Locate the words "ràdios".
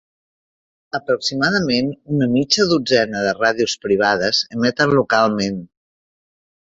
3.41-3.75